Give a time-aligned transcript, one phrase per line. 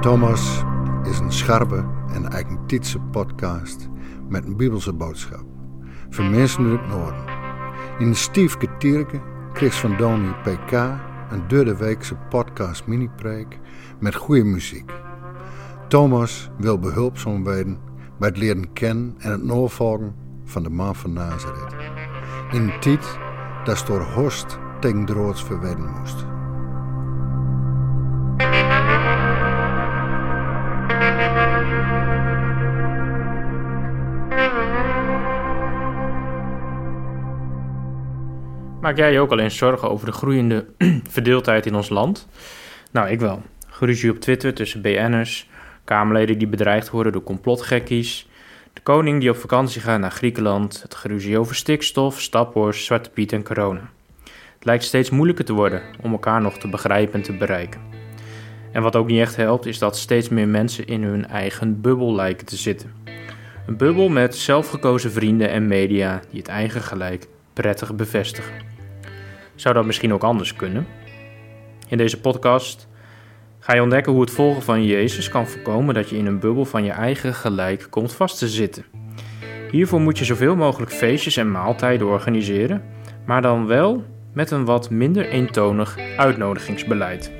[0.00, 0.62] Thomas
[1.02, 3.88] is een scherpe en eigentietse podcast
[4.28, 5.44] met een bibelse boodschap.
[6.10, 7.24] Voor mensen uit het noorden.
[7.98, 9.20] In stiefke tierke
[9.52, 10.72] kreeg van Doni PK
[11.30, 13.58] een derde weekse podcast mini-preek
[13.98, 14.92] met goede muziek.
[15.88, 17.78] Thomas wil behulpzaam worden
[18.18, 20.14] bij het leren kennen en het navolgen
[20.44, 21.74] van de man van Nazareth.
[22.50, 23.18] In een tijd
[23.64, 26.24] dat door Horst tegen droods verwedden moest.
[38.80, 40.66] Maak jij je ook al eens zorgen over de groeiende
[41.08, 42.28] verdeeldheid in ons land?
[42.90, 43.42] Nou, ik wel.
[43.66, 45.48] Geruzie op Twitter tussen BN'ers,
[45.84, 48.28] Kamerleden die bedreigd worden door complotgekkies,
[48.72, 53.32] de koning die op vakantie gaat naar Griekenland, het geruzie over stikstof, staphorst, Zwarte Piet
[53.32, 53.90] en corona.
[54.60, 57.80] Het lijkt steeds moeilijker te worden om elkaar nog te begrijpen en te bereiken.
[58.72, 62.14] En wat ook niet echt helpt, is dat steeds meer mensen in hun eigen bubbel
[62.14, 62.92] lijken te zitten.
[63.66, 68.52] Een bubbel met zelfgekozen vrienden en media die het eigen gelijk prettig bevestigen.
[69.54, 70.86] Zou dat misschien ook anders kunnen?
[71.88, 72.88] In deze podcast
[73.58, 76.64] ga je ontdekken hoe het volgen van Jezus kan voorkomen dat je in een bubbel
[76.64, 78.84] van je eigen gelijk komt vast te zitten.
[79.70, 82.82] Hiervoor moet je zoveel mogelijk feestjes en maaltijden organiseren,
[83.24, 87.32] maar dan wel met een wat minder eentonig uitnodigingsbeleid.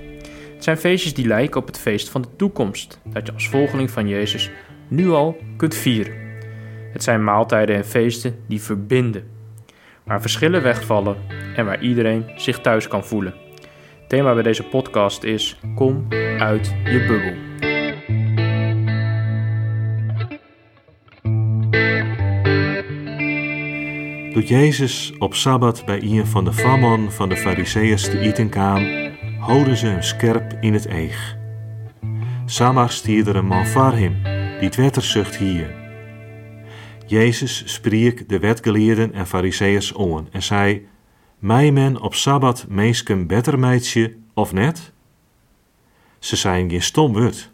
[0.54, 3.90] Het zijn feestjes die lijken op het feest van de toekomst, dat je als volgeling
[3.90, 4.50] van Jezus
[4.88, 6.12] nu al kunt vieren.
[6.92, 9.24] Het zijn maaltijden en feesten die verbinden,
[10.04, 11.16] waar verschillen wegvallen
[11.56, 13.34] en waar iedereen zich thuis kan voelen.
[14.08, 16.06] Thema bij deze podcast is: Kom
[16.38, 17.49] uit je bubbel.
[24.40, 28.86] Doet Jezus op Sabbat bij een van de famon van de Fariseeërs te eten kwam,
[29.38, 31.36] houden ze hem scherp in het eeg.
[32.46, 34.22] Samar stierde een man voor hem,
[34.58, 35.74] die het wetterzucht hier.
[37.06, 40.86] Jezus spreek de wetgeleerden en Fariseeërs aan en zei:
[41.38, 44.92] Mij men op Sabbat meesken beter meidje of net?
[46.18, 47.50] Ze zijn geen stom wut.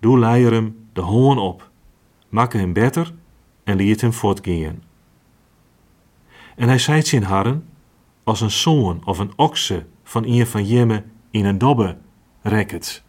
[0.00, 1.70] Doe leier hem de hoorn op,
[2.28, 3.12] makke hem beter
[3.64, 4.87] en liet hem voortgaan.
[6.58, 7.68] En hij zei zijn harren,
[8.24, 11.96] als een zoon of een okse van een van jemme in een dobbe
[12.42, 13.02] reket.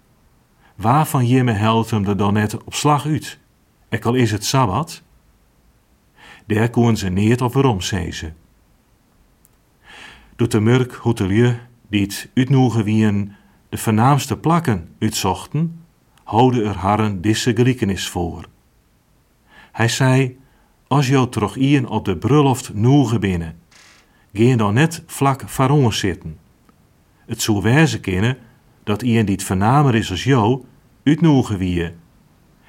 [0.75, 3.39] Waarvan jemme helpt hem er dan net op slag uit?
[3.89, 5.01] Ik al is het Sabbat?
[6.45, 8.31] Daar koen ze niet op waarom, zei ze.
[10.35, 13.35] Doet de murk hotelier die het uitnoegen
[13.69, 15.83] de voornaamste plakken uitzochten,
[16.23, 18.45] houden er harren deze gelijkenis voor.
[19.71, 20.38] Hij zei,
[20.89, 23.59] als jou toch ien op de bruiloft noegen binnen,
[24.33, 26.37] geen dan net vlak voor zitten.
[27.25, 28.37] Het zou wijzen kunnen
[28.83, 30.63] dat ien die het vernamer is als jou,
[31.03, 31.91] uitnoegen wie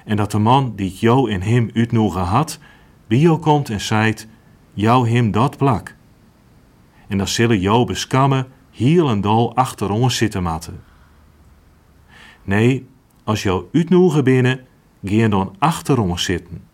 [0.04, 2.58] en dat de man die jou en hem uitnoegen had,
[3.06, 4.26] bij jou komt en zegt,
[4.72, 5.96] jou hem dat plak.
[7.08, 10.82] En dan zullen jou beskammen heel en dol achter ons zitten matten.
[12.42, 12.86] Nee,
[13.24, 14.60] als jou uitnoegen binnen,
[15.02, 16.69] ga dan achter ons zitten.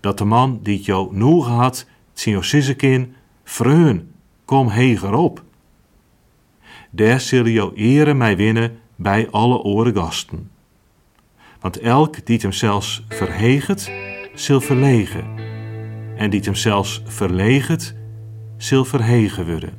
[0.00, 3.14] Dat de man die jou noegen had, zien sissekin,
[3.44, 4.12] vreun,
[4.44, 5.42] kom heger op.
[6.90, 10.50] Daar zullen jou ere mij winnen bij alle oren gasten.
[11.60, 13.92] Want elk die hem zelfs verheget,
[14.34, 15.24] zal verlegen.
[16.16, 17.94] En die hem zelfs verleget,
[18.56, 19.78] zal verhegen worden.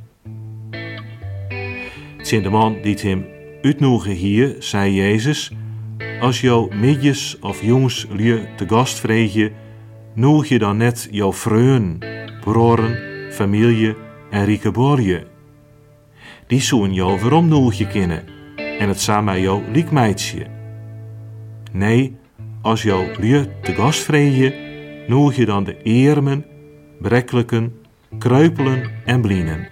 [2.21, 3.25] Zijn de man die hem
[3.61, 5.51] uitnoegen hier, zei Jezus,
[6.19, 9.49] als jou midjes of jongs lieu te gast vreeg
[10.19, 11.99] noeg je dan net jouw vreun,
[12.41, 12.97] broren,
[13.31, 13.95] familie
[14.29, 15.27] en rieke borje.
[16.47, 18.23] Die zoen jou waarom noeg je kennen
[18.79, 20.45] en het samen jou liekmeidje.
[21.71, 22.17] Nee,
[22.61, 24.53] als jou lieu te gast vreeg
[25.07, 26.45] noeg je dan de eermen,
[26.99, 27.73] brekkelijken,
[28.17, 29.67] kreupelen en blienen.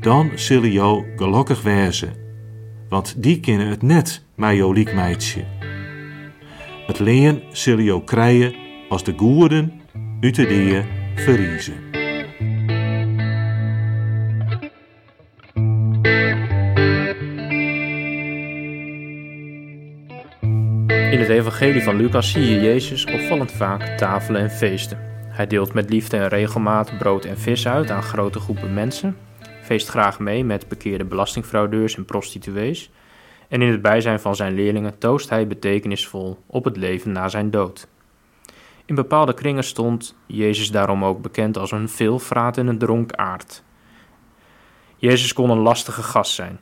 [0.00, 2.12] Dan zullen jou gelukkig wezen,
[2.88, 5.44] want die kennen het net met jou liekmeidje.
[6.86, 8.63] Het leen zullen jou krijgen
[8.94, 9.80] als de goeden
[10.20, 10.82] uit de die
[11.14, 11.74] verriezen.
[21.12, 24.98] In het evangelie van Lucas zie je Jezus opvallend vaak tafelen en feesten.
[25.28, 29.16] Hij deelt met liefde en regelmaat brood en vis uit aan grote groepen mensen,
[29.62, 32.90] feest graag mee met bekeerde belastingfraudeurs en prostituees,
[33.48, 37.50] en in het bijzijn van zijn leerlingen toost hij betekenisvol op het leven na zijn
[37.50, 37.92] dood.
[38.86, 43.62] In bepaalde kringen stond Jezus daarom ook bekend als een veelvraat en een dronkaard.
[44.96, 46.60] Jezus kon een lastige gast zijn.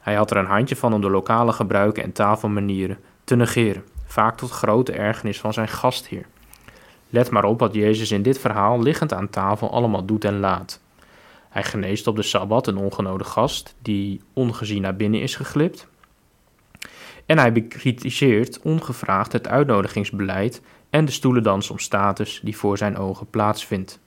[0.00, 4.36] Hij had er een handje van om de lokale gebruiken en taalmanieren te negeren, vaak
[4.36, 6.26] tot grote ergernis van zijn gastheer.
[7.08, 10.80] Let maar op wat Jezus in dit verhaal liggend aan tafel allemaal doet en laat.
[11.48, 15.88] Hij geneest op de Sabbat een ongenode gast die ongezien naar binnen is geglipt.
[17.26, 20.62] En hij bekritiseert ongevraagd het uitnodigingsbeleid
[20.94, 24.00] en de stoelendans om status die voor zijn ogen plaatsvindt.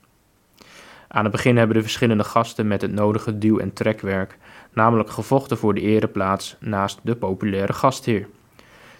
[1.07, 4.37] Aan het begin hebben de verschillende gasten met het nodige duw- en trekwerk
[4.73, 8.27] namelijk gevochten voor de ereplaats naast de populaire gastheer.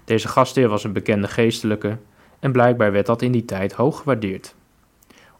[0.05, 1.97] Deze gastheer was een bekende geestelijke
[2.39, 4.55] en blijkbaar werd dat in die tijd hoog gewaardeerd.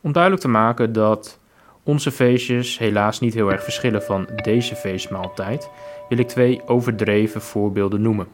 [0.01, 1.39] Om duidelijk te maken dat
[1.83, 5.69] onze feestjes helaas niet heel erg verschillen van deze feestmaaltijd,
[6.09, 8.27] wil ik twee overdreven voorbeelden noemen.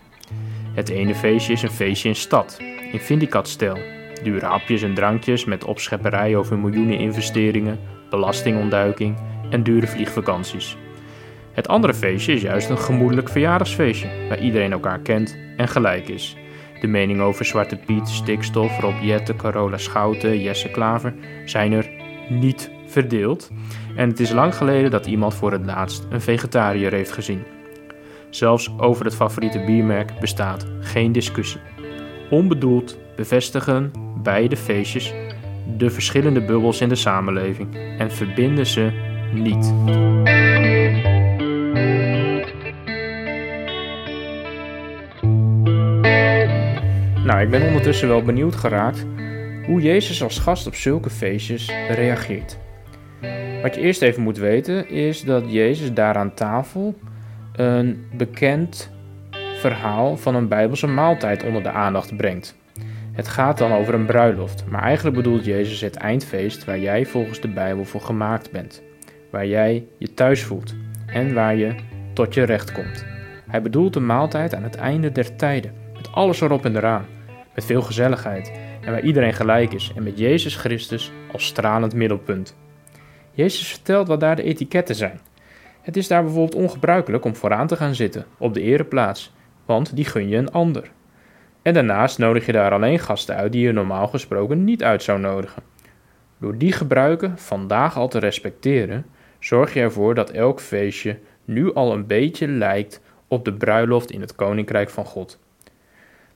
[0.73, 2.57] Het ene feestje is een feestje in stad,
[2.91, 4.02] in Vindicat-stijl.
[4.23, 7.79] Dure hapjes en drankjes met opschepperij over miljoenen investeringen,
[8.09, 9.17] belastingontduiking
[9.49, 10.77] en dure vliegvakanties.
[11.51, 16.37] Het andere feestje is juist een gemoedelijk verjaardagsfeestje, waar iedereen elkaar kent en gelijk is.
[16.81, 21.13] De mening over Zwarte Piet, Stikstof, Rob Jette, Carola Schouten, Jesse Klaver
[21.45, 21.89] zijn er
[22.29, 23.49] niet verdeeld.
[23.95, 27.43] En het is lang geleden dat iemand voor het laatst een vegetariër heeft gezien.
[28.29, 31.61] Zelfs over het favoriete biermerk bestaat geen discussie.
[32.29, 33.91] Onbedoeld bevestigen
[34.23, 35.13] beide feestjes
[35.77, 38.91] de verschillende bubbels in de samenleving en verbinden ze
[39.33, 39.73] niet.
[47.25, 49.05] Nou, ik ben ondertussen wel benieuwd geraakt
[49.65, 52.57] hoe Jezus als gast op zulke feestjes reageert.
[53.61, 56.95] Wat je eerst even moet weten is dat Jezus daar aan tafel
[57.55, 58.91] een bekend
[59.59, 62.55] verhaal van een Bijbelse maaltijd onder de aandacht brengt.
[63.13, 67.39] Het gaat dan over een bruiloft, maar eigenlijk bedoelt Jezus het eindfeest waar jij volgens
[67.39, 68.83] de Bijbel voor gemaakt bent,
[69.29, 70.75] waar jij je thuis voelt
[71.05, 71.75] en waar je
[72.13, 73.05] tot je recht komt.
[73.49, 77.05] Hij bedoelt een maaltijd aan het einde der tijden, met alles erop en eraan,
[77.55, 78.51] met veel gezelligheid
[78.81, 82.55] en waar iedereen gelijk is en met Jezus Christus als stralend middelpunt.
[83.31, 85.19] Jezus vertelt wat daar de etiketten zijn.
[85.81, 89.33] Het is daar bijvoorbeeld ongebruikelijk om vooraan te gaan zitten, op de ereplaats,
[89.65, 90.91] want die gun je een ander.
[91.63, 95.19] En daarnaast nodig je daar alleen gasten uit die je normaal gesproken niet uit zou
[95.19, 95.63] nodigen.
[96.37, 99.05] Door die gebruiken vandaag al te respecteren,
[99.39, 104.21] zorg je ervoor dat elk feestje nu al een beetje lijkt op de bruiloft in
[104.21, 105.39] het Koninkrijk van God.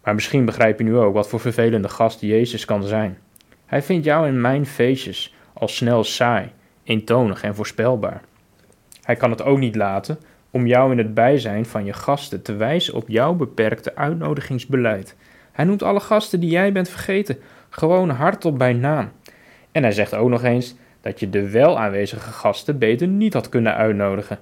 [0.04, 3.18] Maar misschien begrijp je nu ook wat voor vervelende gast Jezus kan zijn.
[3.66, 6.52] Hij vindt jou in mijn feestjes al snel saai,
[6.84, 8.22] eentonig en voorspelbaar.
[9.02, 10.20] Hij kan het ook niet laten
[10.52, 15.16] om jou in het bijzijn van je gasten te wijzen op jouw beperkte uitnodigingsbeleid.
[15.52, 17.38] Hij noemt alle gasten die jij bent vergeten
[17.70, 19.12] gewoon hardop bij naam.
[19.72, 23.50] En hij zegt ook nog eens dat je de wel aanwezige gasten beter niet had
[23.50, 24.40] kunnen uitnodigen.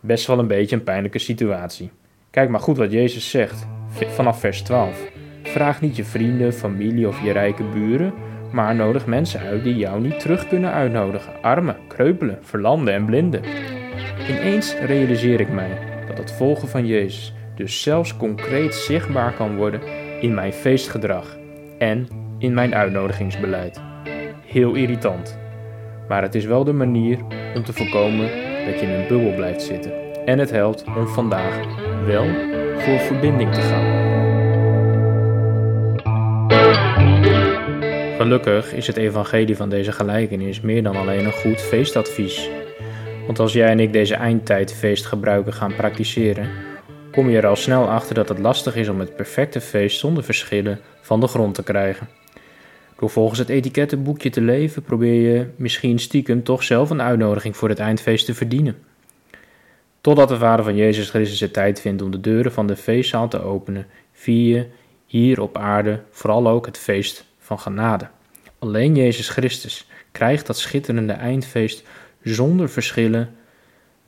[0.00, 1.90] Best wel een beetje een pijnlijke situatie.
[2.30, 3.66] Kijk maar goed wat Jezus zegt
[4.08, 5.10] vanaf vers 12.
[5.42, 8.12] Vraag niet je vrienden, familie of je rijke buren,
[8.52, 11.42] maar nodig mensen uit die jou niet terug kunnen uitnodigen.
[11.42, 13.42] Armen, kreupelen, verlanden en blinden.
[14.28, 19.80] Ineens realiseer ik mij dat het volgen van Jezus dus zelfs concreet zichtbaar kan worden
[20.20, 21.38] in mijn feestgedrag
[21.78, 22.08] en
[22.38, 23.80] in mijn uitnodigingsbeleid.
[24.46, 25.38] Heel irritant.
[26.08, 27.18] Maar het is wel de manier
[27.54, 28.30] om te voorkomen
[28.66, 29.92] dat je in een bubbel blijft zitten.
[30.24, 31.58] En het helpt om vandaag
[32.06, 32.26] wel
[32.78, 34.08] voor verbinding te gaan.
[38.16, 42.50] Gelukkig is het evangelie van deze gelijkenis meer dan alleen een goed feestadvies.
[43.30, 46.50] Want als jij en ik deze eindtijdfeest gebruiken gaan praktiseren,
[47.12, 50.24] kom je er al snel achter dat het lastig is om het perfecte feest zonder
[50.24, 52.08] verschillen van de grond te krijgen.
[52.98, 57.68] Door volgens het etikettenboekje te leven probeer je misschien stiekem toch zelf een uitnodiging voor
[57.68, 58.76] het eindfeest te verdienen.
[60.00, 63.28] Totdat de Vader van Jezus Christus de tijd vindt om de deuren van de feestzaal
[63.28, 64.66] te openen, vier je
[65.06, 68.08] hier op aarde vooral ook het feest van genade.
[68.58, 71.84] Alleen Jezus Christus krijgt dat schitterende eindfeest
[72.22, 73.34] zonder verschillen,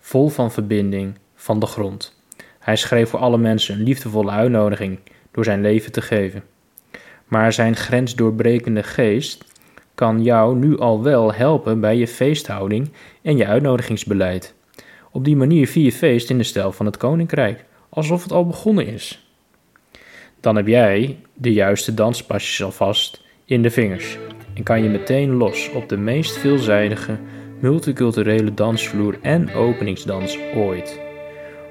[0.00, 2.20] vol van verbinding, van de grond.
[2.58, 4.98] Hij schreef voor alle mensen een liefdevolle uitnodiging
[5.30, 6.42] door zijn leven te geven.
[7.26, 9.44] Maar zijn grensdoorbrekende geest
[9.94, 12.90] kan jou nu al wel helpen bij je feesthouding
[13.22, 14.54] en je uitnodigingsbeleid.
[15.10, 18.46] Op die manier vier je feest in de stijl van het koninkrijk, alsof het al
[18.46, 19.26] begonnen is.
[20.40, 24.18] Dan heb jij de juiste danspasjes alvast in de vingers
[24.54, 27.18] en kan je meteen los op de meest veelzijdige
[27.62, 31.00] multiculturele dansvloer en openingsdans ooit.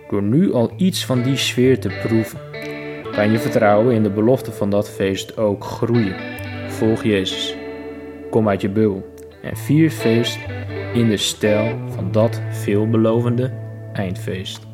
[0.09, 2.39] Door nu al iets van die sfeer te proeven,
[3.11, 6.15] kan je vertrouwen in de belofte van dat feest ook groeien.
[6.67, 7.55] Volg Jezus.
[8.29, 10.39] Kom uit je bul en vier feest
[10.93, 13.53] in de stijl van dat veelbelovende
[13.93, 14.67] eindfeest.